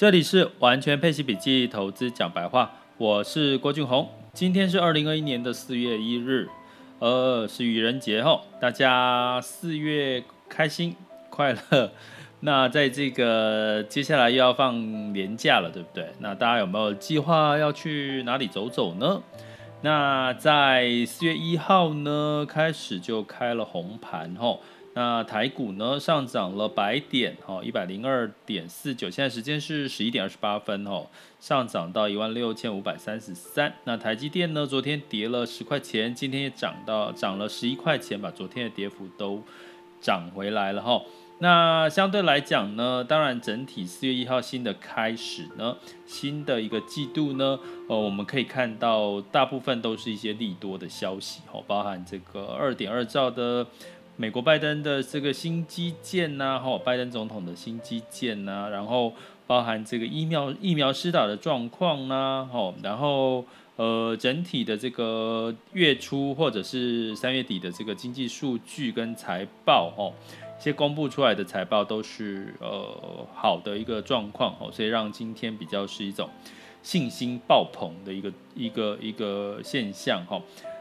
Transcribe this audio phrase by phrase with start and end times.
[0.00, 4.08] 这里是完全配息笔记投资讲白话，我是郭俊宏。
[4.32, 6.48] 今天是二零二一年的四月一日，
[7.00, 10.96] 呃，是愚人节吼，大家四月开心
[11.28, 11.92] 快乐。
[12.40, 16.08] 那在这个接下来又要放年假了，对不对？
[16.20, 19.20] 那大家有没有计划要去哪里走走呢？
[19.82, 24.62] 那在四月一号呢，开始就开了红盘吼。
[24.92, 31.06] 那台股呢上涨了百点，哦，一百零二点四九，现在时间是十一点二十八分，哦，
[31.38, 33.72] 上涨到一万六千五百三十三。
[33.84, 39.40] 那台积电呢，昨天跌了十块钱，今天也涨到涨了十一块钱，把昨天的跌幅都
[40.00, 41.00] 涨回来了，哈。
[41.38, 53.64] 那相对来讲呢，当然整体四月一号新的开始呢，新的一个季度呢，呃，我们可以看到大部分都是一些利多的消息，哦，包含这个二点二兆的。
[54.20, 59.14] 美国拜登的这个新基建呐，哈，拜登总统的新基建呐，然后
[59.46, 63.42] 包含这个疫苗疫苗施打的状况呐，哈，然后
[63.76, 70.12] 呃，整体的这个月初或者是三月底的这个经济数据跟财报，哦，
[70.60, 76.28] 一些公布出来的财报都是呃好的一个状况，哦，所以让今天比较是一种
[76.82, 80.38] 信心爆棚的一个一个一个现象，哈。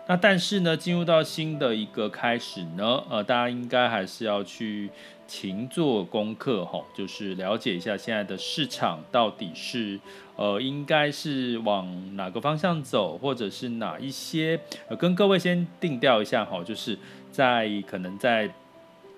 [0.10, 4.90] 那但是呢，进入到新的一个开始呢，呃，大家应该还是要去
[5.28, 10.00] 勤做功课哈，就是了解一下现在的市场到底是
[10.36, 16.98] 呃应该是往哪个方向走，或者是哪一些呃，跟各位先定调一下哈，就是
[17.32, 18.52] 在可能在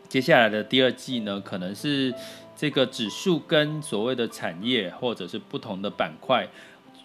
[0.10, 2.14] 接下来的第二季呢，可能是
[2.54, 6.46] 这个指数跟所谓的产业或者是不同的板块。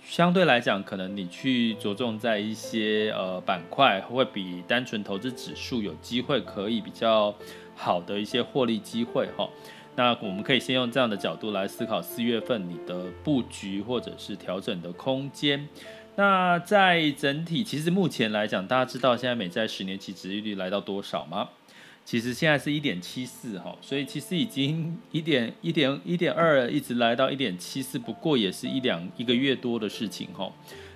[0.09, 7.35] 相对来讲，可能你去着重在一些呃板块，会比单纯投资指数有机会可以比较
[7.75, 9.49] 好的一些获利机会哈。
[9.97, 15.69] 那我们可以先用这样的角度来思考四月份你的布局或者是调整的空间。
[16.15, 21.49] 那在整体，其实目前来讲，大家知道现在美债十年期值利率来到多少吗？
[22.07, 30.49] 其实现在是一点七四哈，所以其实已经一点一点一点二一直来到一点七四，不过也是一两一个月多的事情哈，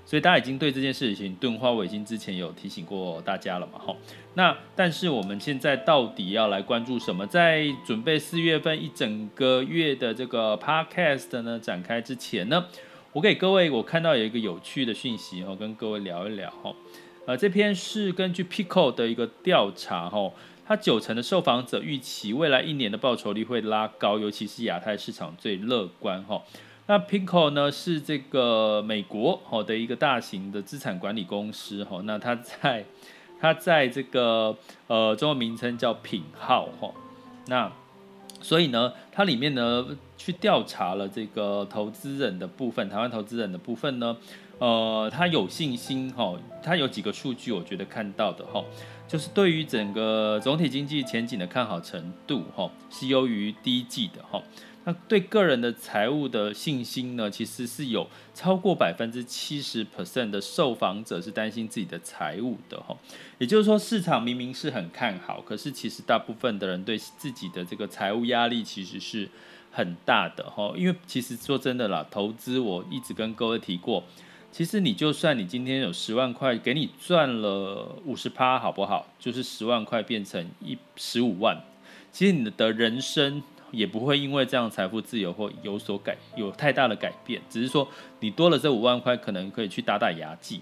[0.06, 3.96] 所以大家已经对这件事情钝化，我已经之前有提醒过大家了嘛哈。
[4.34, 7.26] 那但是我们现在到底要来关注什么？
[7.26, 12.66] 在准备四月份一整个月的这个 podcast 呢展开之前呢，
[13.12, 16.72] 我给各位我看到有一个有趣的讯息哈，跟各位聊一聊哈。
[17.26, 20.32] 呃，这篇是根据 Pico 的一个调查哈。
[20.70, 26.40] 他九成的受访者预期未来一年的报酬率会拉高，尤其是亚太市场最乐观哈。
[26.86, 32.00] 那 PIMCO 呢是这个美国好的一个大型的资产管理公司哈。
[32.04, 32.84] 那它在
[33.40, 36.92] 它在这个呃中文名称叫品号哈。
[37.48, 37.72] 那
[38.40, 39.84] 所以呢，它里面呢
[40.16, 44.16] 去调查了这个投资人的部分，台湾投资人的部分呢，
[44.58, 46.38] 呃，他有信心哈。
[46.62, 48.62] 他有几个数据，我觉得看到的哈。
[49.10, 54.40] 就是对于整个总体经济前景的看好程度，哈，是优于第一季的，哈。
[54.84, 62.96] 那对个人的财务的信心呢，其实是有超过百分之七十 percent 的受访者是担心自己的财务的，哈。
[63.38, 69.28] 也就是说，市场明明是很看好，可是其实大部分的人对自己的这个财务压力其实是
[69.72, 70.72] 很大的，哈。
[70.76, 74.04] 因为其实说真的啦，投资我一直跟各位提过。
[74.52, 79.06] 其实你就算你今天有十万块，给你赚了五十趴，好不好？
[79.18, 81.56] 就是十万块变成一十五万，
[82.10, 90.60] 其实你的人生也不会因为这样财富自由或有所改，有太大的改变，只是说你多了这五万块，可能可以去打打牙祭。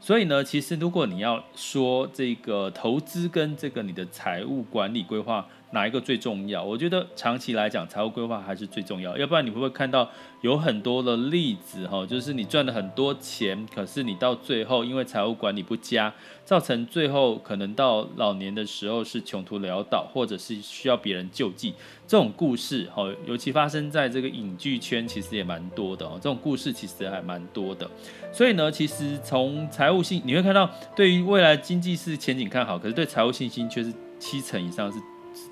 [0.00, 5.46] 所以呢，其实如果你要说这个投资跟这个你的财务管理规划。
[5.72, 6.64] 哪一个最重要？
[6.64, 9.16] 我觉得长期来讲，财务规划还是最重要。
[9.16, 10.10] 要不然你会不会看到
[10.40, 16.12] 有很多的例子哈，就是你赚了很多钱，可是你到最后因为财务管理不佳，
[16.44, 21.72] 造成最后可能到老年的时候是穷途潦倒，或者是需要别人救济。
[22.06, 26.14] 这种故事哈，尤其发生在这个影剧圈，其实也蛮多的哦。
[26.14, 27.88] 这种故事其实还蛮多的。
[28.32, 34.98] 所以呢，其实从财务信，你会看到对于未来经济是前景看好，可是对财务信心却是七成以上是。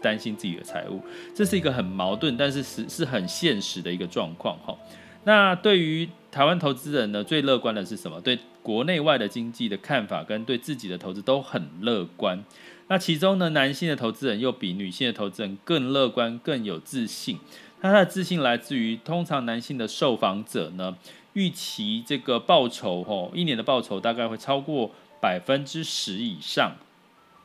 [0.00, 1.00] 担心自己的财务，
[1.34, 4.76] 这是一个很矛盾，但是是是很现实的一个状况哈。
[5.24, 8.20] 那对于台湾投资人呢，最乐观的是什么？
[8.20, 12.42] 对国内外的经济的看法跟对自己的投资都很乐观。
[12.86, 17.38] 那其中呢，男性的投资人又比女性的投资人更乐观、更有自信。
[17.80, 20.96] 那他的自信来自于，通常男性的受访者呢，
[21.34, 24.90] 预期这个报酬哈，一年的报酬大概会超过
[25.20, 26.76] 百分之十以上。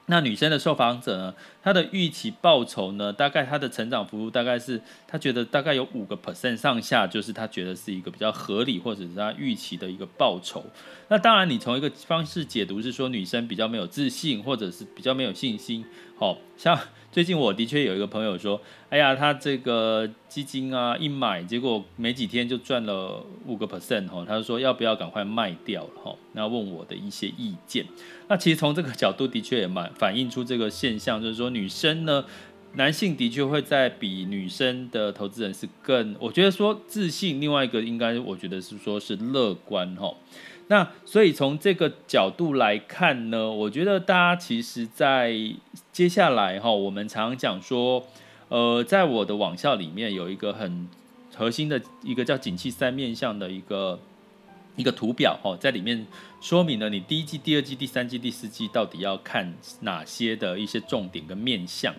[0.07, 10.65] 那女生的受访者呢，她的预期报酬呢，大概她的成长幅度大概是她觉得大概有五个 percent 上下，就是她觉得是一个比较合理或者是她预期的一个报酬。
[11.07, 15.85] 那当然，你从一个方式解读是说女生比较没有自信，或者是比较没有信心。
[16.15, 16.79] 好像
[17.13, 26.15] 最近我的确有一个朋友说，哎呀，他这个基金啊一买，结果没几天就赚了五个 percent 哈，他就说要不要赶快卖掉了哈？
[26.31, 27.85] 那问我的一些意见。
[28.27, 32.25] 那其实从这个角度的确也蛮反映出这个现象，就是说女生呢，
[32.73, 40.11] 男性的确会在比女生的投资人是更，我觉得说自信，另外一个应该我觉得是说是乐观哈。
[40.67, 45.35] 那所以从这个角度来看呢，我觉得大家其实，在
[45.91, 48.01] 接下来哈，我们常常讲说，
[48.47, 50.87] 呃，在我的网校里面有一个很
[51.35, 53.99] 核心的一个叫景气三面向的一个
[54.77, 56.07] 一个图表哈，在里面
[56.39, 61.93] 说明了你第一季、第二季、第三季、第四季到底要看哪些的一些重点跟面向。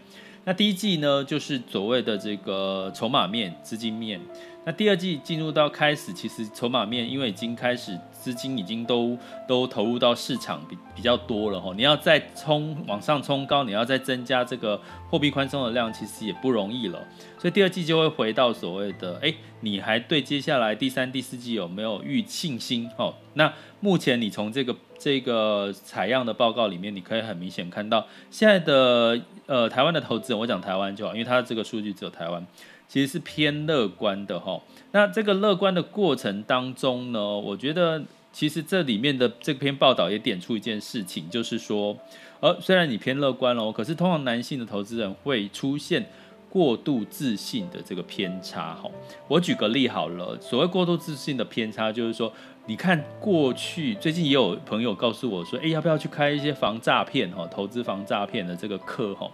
[0.47, 4.19] 那第一季呢，就是所谓的这个筹码面、资金面。
[4.65, 8.01] 那第二季进入到开始，其实筹码面因为已经开始。
[8.25, 14.81] 资金已经都都投入到市场比比较多了哈，你要再冲往上冲高，你要再增加这个
[15.11, 17.07] 货币宽松的量，其实也不容易了。
[17.39, 22.89] 所以第二季就会回到所谓的，哎，你还对接下来第三、第四季有没有预信心？
[22.97, 32.47] 哦，那目前你从这个这个采样的报告里面，你可以很明显看到现在的呃台湾的投资人，我讲台湾就好，因为它这个数据只有台湾。
[32.95, 34.63] 其实是偏乐观的哈，
[34.93, 38.01] 那这个乐观的过程当中呢，我觉得
[38.33, 41.99] 其实这里面的这篇报道也点出一件事情，就是说，
[42.39, 46.09] 呃，虽然你偏乐观哦，可是通常男性的投资人会出现
[46.55, 48.89] 过度自信的这个偏差哈。
[49.27, 52.33] 我举个例好了，所谓过度自信的偏差，就是说，
[52.67, 59.29] 你看过去最近也有朋友告诉我说，哎，要不要去开一些防诈骗哈，投资防诈骗的这个课哈。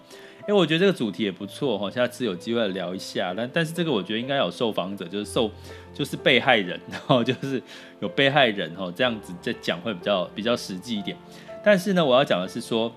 [0.49, 3.34] 哎我觉得这个主题也不错哈，下次有机会聊一下。
[3.37, 5.50] 但但是这个我觉得应该有受访者，就是受
[5.93, 7.62] 就是被害人， 然后就是
[8.00, 11.14] 有被害人哈，这样子在讲会比较比较实际一点。
[11.62, 12.90] 但是呢，我要讲的是说，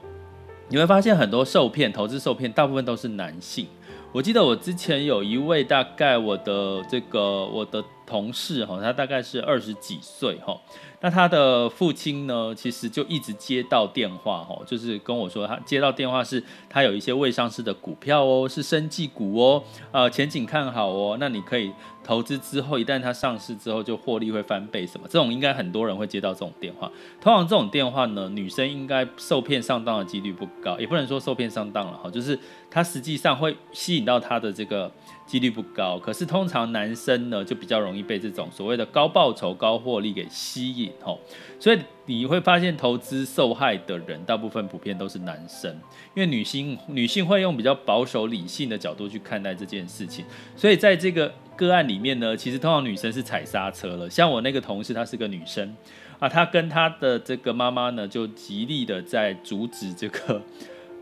[0.70, 3.68] 你会发现很多受骗、投资受骗，大部分都是男性。
[4.14, 10.56] 我记得我之前有一位大概我的这个我的同事哈，他大概是二十几岁哈。
[11.04, 19.62] 那他的父亲呢，其实就一直接到电话，哈，就是跟我说，他接到电话是，他有一些未上市的股票哦，是生技股哦，
[19.92, 21.74] 呃，前景看好哦，那你可以
[22.06, 26.90] 投资之后，一旦它上市之后，就获利会翻倍什么，这种应该很多人会接到这种电话。
[27.20, 32.40] 通常这种电话呢，女生应该受骗上当的几率不高，也不能说受骗上当了，哈，就是
[32.72, 34.90] 他实际上会吸引到他的这个。
[35.26, 41.18] 几率不高，可是通常男生呢就比较容易被这种所谓的高报酬、高获利给吸引哦，
[41.60, 45.72] 所以你会发现投资受害的人大部分普遍都是男生，
[46.14, 50.24] 因为女性女性会用比较保守理性的角度去看待这件事情，
[50.56, 54.10] 所以在这个个案里面呢，其实通常女生是踩刹车了。
[54.10, 55.76] 像我那个同事，她是个女生
[56.20, 60.42] 啊，她跟她的这个妈妈呢就极力的在阻止这个。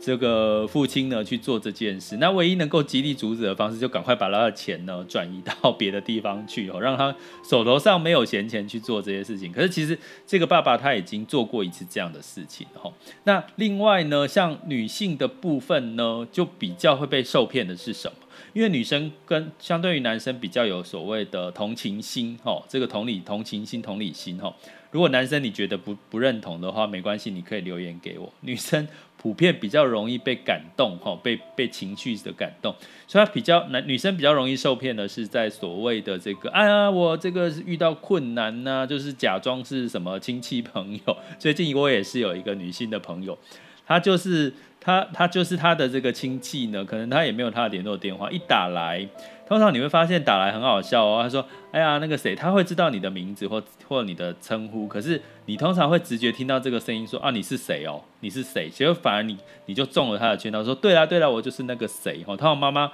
[0.01, 7.15] 这个父亲呢去做这件事，那唯一能够极力阻止的方式，就赶快把他的钱呢转移到别的地方去哦，让他
[7.47, 9.53] 手头上没有闲钱去做这些事情。
[9.53, 12.91] 可是其实这个爸爸他已经做过一次这样的事情哈。
[13.25, 18.17] 那另外呢，像女性的部分呢，就比较会被受骗的是什么？
[18.53, 24.51] 因为女生跟相对于男生比较有所谓的同情心哈，这个同理、同情心、同理心哈。
[24.91, 28.31] 如果男生你觉得不不认同的话，没关系，你可以留言给我。
[28.41, 28.85] 女生
[29.17, 32.75] 普遍比较容易被感动，哈，被被情绪的感动，
[33.07, 41.17] 所以她比较男女生比较容易受骗的是在所谓的这个，哎呀，我这个是遇到困难呐、就是假装是什么亲戚朋友。
[41.39, 43.37] 最近我也是有一个女性的朋友，
[43.85, 49.07] 她就是她她就是她的这个亲戚呢，可能她也没有她的联络电话，一打来。
[49.51, 58.01] 通常你会发现打来很好笑哦，他说：“哎呀，那个谁，他会知道你的名字或或你的称呼，可是你通常会直觉听到这个声音说啊，你是谁哦？
[58.21, 58.69] 你是谁？
[58.69, 62.89] 结果反而你你就中了他的圈套，说对啦对啦，我就是那个谁哦。”通常妈妈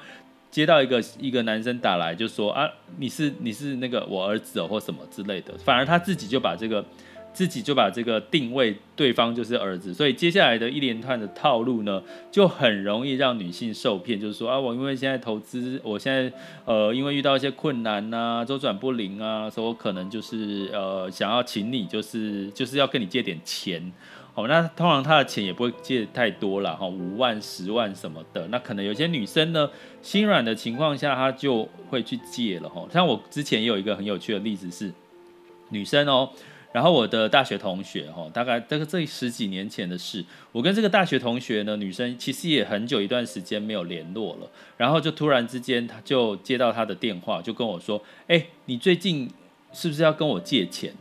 [0.50, 6.84] 接到一个一个男生打来就说啊，你是你是那个我儿子哦或什么之类的，反而他自己就把这个。
[7.38, 12.02] 自己就把这个定位对方就是儿子，所以接下来的一连串的套路呢，
[12.32, 14.20] 就很容易让女性受骗。
[14.20, 16.34] 就是说啊，我因为现在投资，我现在
[16.66, 23.94] 呃，因为遇到一些困难呐，周转不灵啊，所以我可能就是呃，想要请你，就是就是要跟你借点钱。
[24.34, 28.48] 好，那通常他的钱也不会借太多了哈，五万、十万什么的。
[28.48, 29.70] 那可能有些女生呢，
[30.02, 32.84] 心软的情况下，她就会去借了哈。
[32.92, 34.92] 像我之前也有一个很有趣的例子是，
[35.70, 36.32] 女生哦。
[36.74, 49.32] 然后我的大学同学哈，大概这个这十几年前的事，我跟这个大学同学呢，女生其实也很久一段时间没有联络了，然后就突然之间，他就接到他的电话，就跟我说：“哎，你最近
[49.72, 50.94] 是不是要跟我借钱？”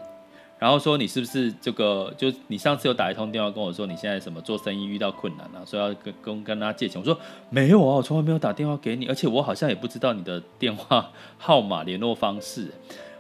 [0.59, 2.11] 然后说：“你是不是这个？
[2.17, 7.19] 就你上次有打一通电话跟我说，你现在什么做生意遇到困难了，啊，说要跟跟跟他借钱。”我说
[7.51, 12.69] ：“没有啊，我从来没有打电话给你，而且我好像也不知道你的电话号码、联络方式。”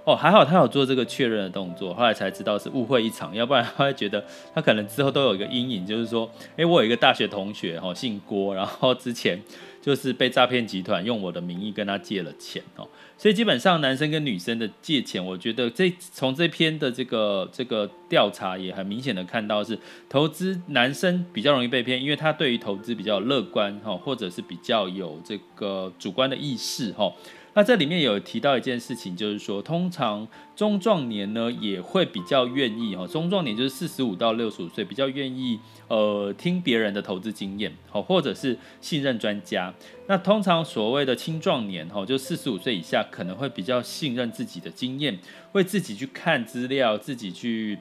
[0.07, 9.37] 哦，还好他有做这个确认的动作，后来才知道是误会一场，要不然他会觉得他可能之后都有一个阴影，就是说，哎，我有一个大学同学，哈，姓郭，然后之前
[9.83, 12.87] 就是被诈骗集团用我的名义跟他借了钱，哦，
[13.19, 19.77] 所以基本上男生跟女生的借钱，我觉得这从这篇的这个这个调查也很明显的看到是
[20.09, 27.13] 投资男生比较容易被骗，因为他对于投资比较乐观，哈，或者是比较有这个主观的意识，哈。
[27.57, 35.59] 那这里面有提到一件事情，就是说，通常中壮年呢也会比较愿意哈，中壮年就是四十五到六十五岁，比较愿意
[35.89, 39.73] 呃听别人的投资经验，好，或者是信任专家。
[40.07, 45.19] 那通常所谓的青壮年哈，就四十五岁以下，可能会比较信任自己的经验，
[45.53, 47.79] 会自己去看资料，自己去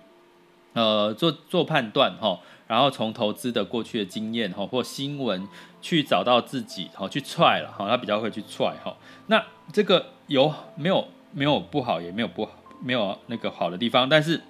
[0.71, 2.39] 呃做做判断哈。
[2.67, 5.47] 然后从投资的过去的经验哈或新闻
[5.85, 8.97] 去找到自己好去踹了哈，他比较会去踹哈。
[9.27, 14.09] 那这个有没有没有不好，也没有不好，没有那个好的地方。
[14.09, 14.41] 但是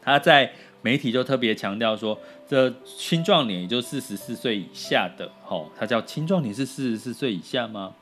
[0.00, 7.92] 他在媒体就特别强调说，这青壮年也就四十四岁以下的哈，他叫青壮年是四十四岁以下吗？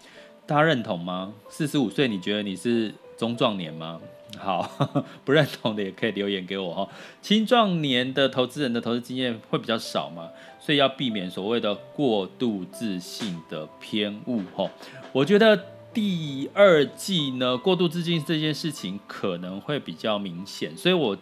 [0.49, 1.35] 大家认同吗？
[1.50, 4.00] 四十五岁你觉得你是中壮年吗？
[4.38, 4.67] 好，
[5.23, 6.88] 不认同的也可以留言给我哈。
[7.21, 14.71] 青壮年的投资人的投资经验会比较少嘛，所以要避免所谓的过度自信的偏误哈。
[15.12, 21.14] 我觉得第二季呢，过度自信这件事情可能会比较明显，所以我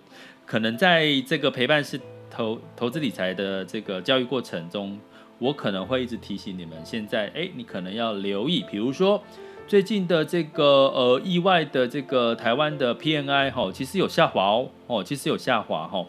[0.45, 4.97] 可能在这个陪伴式投投资理财的这个教育过程中，
[5.39, 9.23] 我可能会一直提醒你们，现在哎，你可能要留意，比如说。
[9.67, 16.07] 最近的这个呃意外的这个台湾的 PNI 哈，其实有下滑哦，哦，其实有下滑哈。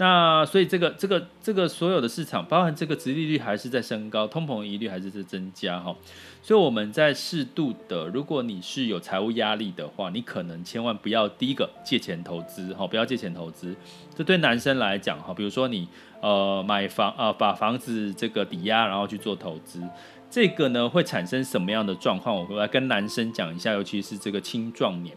[0.00, 5.96] 那所以这个这个这个所有的市场，包含这个殖利率还是在升高，通膨疑虑还是在增加哈。
[6.42, 13.74] 所以我们在适度的，如果你是有财务压力的话，你可能千万不要第一个借钱投资哈，不要借钱投资。
[14.14, 15.88] 这对男生来讲哈，比如说你
[16.20, 19.82] 呃买房啊，把房子这个抵押，然后去做投资。
[20.30, 22.36] 这个呢会产生什么样的状况？
[22.36, 25.16] 我来跟男生讲一下，尤其是这个青壮年，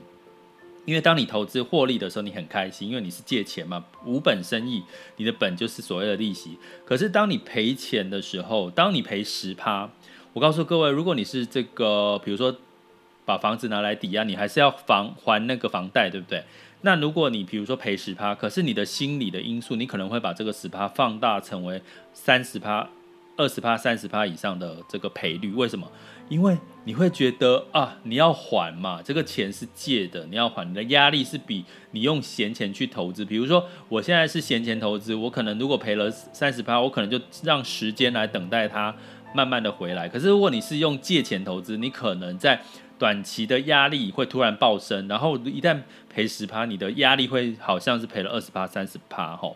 [0.85, 4.83] 因为当你投资获利的时候，你很开心，因为你是借钱嘛，无本生意，
[5.17, 6.57] 你的本就是所谓的利息。
[6.85, 9.89] 可是当你赔钱的时候，当你赔十趴，
[10.31, 12.55] 我告诉各位，如果你是这个，比如说
[13.25, 16.43] 把房子拿来抵押，你还是要房还那个房贷，对不对？
[16.83, 21.81] 那如果你比如说赔十趴，可是你的心理的因素，你可能会把这个十趴放大成为
[22.13, 22.89] 三十趴。
[23.41, 25.91] 二十趴、三十趴以上的这个赔率，为什么？
[26.29, 26.55] 因为
[26.85, 33.25] 你会觉得啊，你要还嘛，这个钱是借的，你要还，你的压力是比你用闲钱去投资。
[33.25, 38.95] 比如说，我现在是闲钱投资，我可能如果赔了三十趴，我可能就让时间来等待它
[39.33, 40.07] 慢慢的回来。
[40.07, 42.61] 可是如果你是用借钱投资，你可能在
[43.01, 49.51] 短期的压力会突然暴升，然后一旦赔十趴，你的压力会好像是赔了二十趴、三十趴，哈。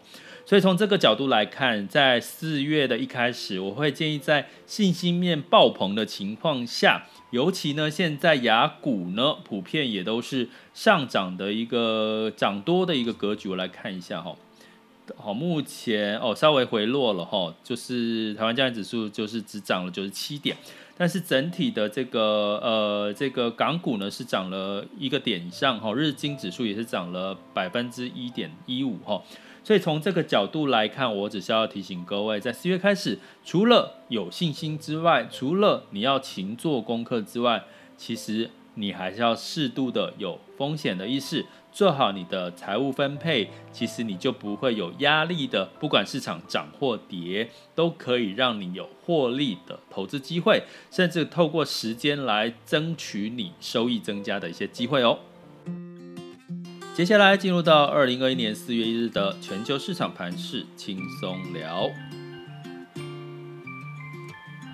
[0.47, 13.49] 所以从这个角度来看，在四月的一开始，我会建议在信心面爆棚的情况下，尤其呢，现在雅股呢普遍也都是上涨的一个涨多的一个格局。
[13.49, 14.35] 我来看一下哈，
[15.15, 20.57] 好，目前哦稍微回落了哈，就是台湾加权指数就是只涨了九十七点，
[20.97, 29.21] 但是整体的这个呃这个港股呢是涨了一个点以上哈，日经指数也是涨了百分之一点一五哈。
[29.63, 37.63] 所以从这个角度来看，我只是要提醒各位，在四月开始，除了有信心之外，除了你要勤做功课之外，
[37.97, 45.65] 其实你还是要适度的有风险的意识，做好你的财务分配，其实你就不会有压力的。
[45.77, 55.19] 不管市场涨或跌，都可以让你有获利的投资机会，甚至透过时间来争取你收益增加的一些机会哦。
[56.93, 61.89] 接下来进入到二零二一年四月一日的全球市场盘势轻松聊。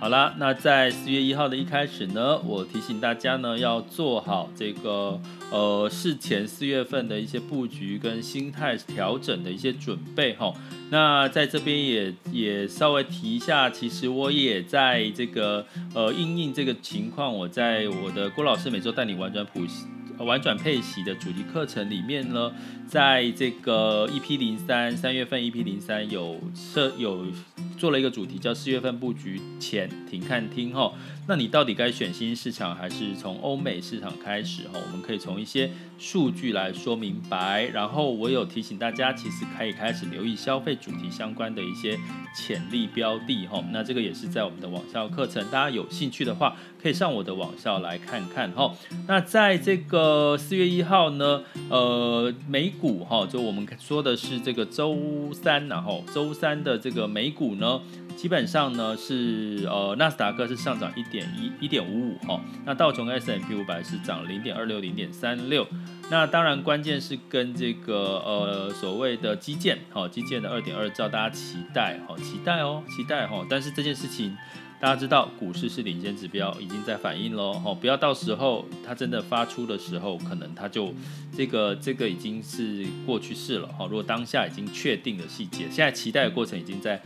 [0.01, 10.51] 好啦，那在四月一号的一开始呢，我提醒大家呢要做好这个呃事前四月份的一些布局跟心态调整的一些准备哈。
[10.89, 19.61] 那在这边也也稍微提一下，其实我也在这个呃应应这个情况，我在我的郭老师每周带你玩转谱。
[20.17, 22.51] 玩转配息的主题课程里面呢，
[22.91, 27.25] 在这个 EP 零三三月份 EP 零三有设有
[27.77, 30.91] 做了一个主题叫四月份布局前停看听哈。
[31.25, 34.71] 那你到底该选新市场还是从欧美市场开始哈？
[34.73, 37.63] 我们可以从一些数据来说明白。
[37.73, 41.97] 然后我有提醒大家，其实可以开始留意消费主题相关的一些
[42.35, 43.63] 潜力标的哈。
[43.71, 48.75] 那这个也是在我们的网校课程，大家有兴趣的话，可以上我的网校来看看哈。
[49.07, 54.97] 那在这个四月一号呢，呃，美股哈，就我们说的是这个周
[55.31, 57.79] 三然后周三的这个美股呢。
[58.17, 65.65] 基本上呢是呃纳斯达克是上涨一点一一点五五哈，那道琼 S M P 五百是涨零点二六零点三六，
[66.09, 74.37] 那当然关键是跟这个呃所谓的基建哈，基建的二点二兆大家期待哈，期待哦期待哈，但是这件事情
[74.81, 80.91] 大家知道股市是领先指标，已经在反应喽哈，不要到时候它真的发出的时候，可能它就
[81.37, 86.99] 这个这个已经是过去式了哈，如果当下已经确定的细节，现在期待的过程已经在。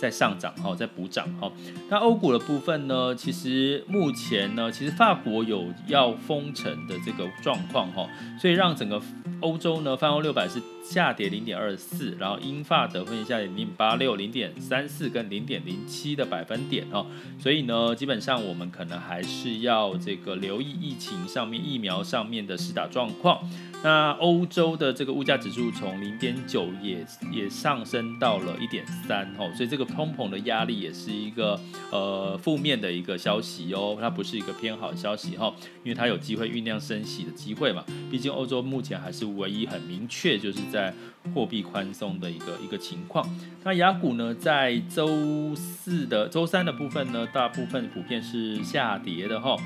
[0.00, 1.50] 在上涨哈，在补涨哈。
[1.90, 3.12] 那欧股的部分呢？
[3.16, 8.08] 其实目前呢，其实法国有要封城的这个状况哈，
[8.40, 9.02] 所以让整个
[9.40, 17.06] 欧洲呢，泛欧六百是下跌零点二四，然后英法德分下跌零点八六、零点三四跟零点零七的百分点哦。
[17.38, 23.38] 所以呢，基本上我们可能还是要这个留意疫情上面、疫苗上面的施打状况。
[23.80, 31.60] 那欧洲的这个物价指数从零点九也也上升到了一点三哦，所以这个通膨的压力也是一个
[31.92, 35.54] 呃负面的一个消息哦，它不是一个偏好消息哈，
[35.84, 40.94] 因为它有机会酝酿升息的机会嘛，毕竟欧洲目前还是唯一很明确就是在在
[41.32, 43.28] 货币宽松的一个一个情况。
[43.64, 49.56] 那雅股呢，在周四的周三的部分呢，大部分普遍是下跌的哈。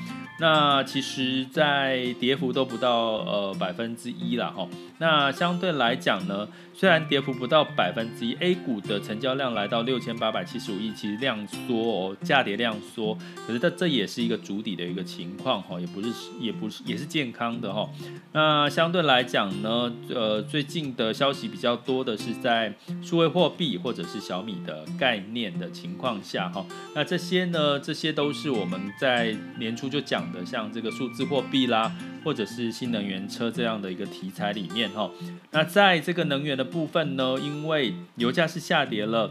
[0.40, 4.66] 那其实，在跌幅都不到呃百分之一了哈。
[4.99, 13.16] 那相对来讲呢，虽然跌幅不到百分之一，A 股的成交量来到六千八百七十五亿，其实量缩哦，价跌量缩，
[13.47, 16.09] 可是这这也是一个筑底的一个情况哈，也不是
[16.40, 17.88] 也不是也是健康的哈。
[18.33, 26.67] 那相对来讲呢，呃，最近的消息比较多的是在数位货币或者是小米的概念的情况下哈。
[26.95, 30.23] 那这些呢，这些都是我们在年初就讲。
[30.33, 31.93] 的像这个数字货币啦，
[32.25, 35.11] 或者是新能源车这样的一个题材里面哈，
[35.51, 39.31] 那在这个能源的部分呢，因为油价是下跌了，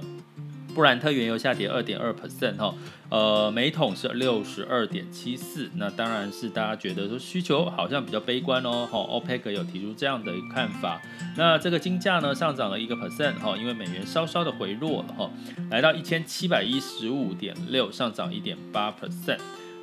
[0.74, 2.74] 布兰特原油下跌二点二 percent 哈，
[3.10, 11.02] 呃，每桶是六十二点七四，那当然是大家觉得说需求好像比较悲观哦，哈，OPEC 有提出这样的看法，
[11.38, 15.30] 那这个金价呢上涨了一个 percent 哈，因为美元稍稍的回落了哈，
[15.70, 19.40] 来到一千七百一十五点六，上涨一点八 percent。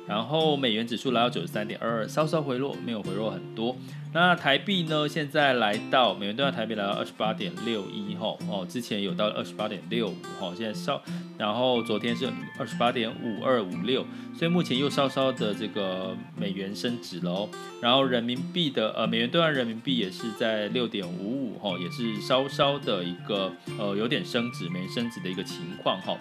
[0.09, 3.77] 然后美元指数来到九十三点二二，稍稍回落，没有回落很多。
[4.11, 5.07] 那台币呢？
[5.07, 10.99] 现在来到美元兑换台币来到二十八点六一吼哦，之前有到二十八点六五吼，现在稍，
[11.37, 14.03] 然后昨天是二十八点五二五六，
[14.35, 17.49] 所以目前又稍稍的这个美元升值了哦。
[17.79, 26.17] 然后人民币的呃美元兑换人民币也是在六点五五吼，也是稍稍的一个呃有点升值，没升值的一个情况哈。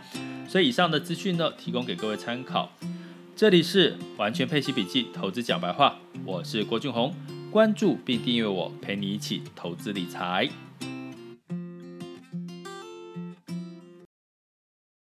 [0.46, 2.70] 所以以上的资讯呢，提供给各位参考。
[3.38, 7.14] 这里是完全配息笔记投资讲白话，我是郭俊宏，
[7.53, 10.48] 关注并订阅我，陪你一起投资理财。